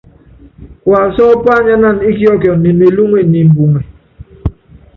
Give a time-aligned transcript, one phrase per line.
[0.81, 3.79] Kuasú pányánana íkiɔkiɔ ne melúŋe niimbuŋɛ.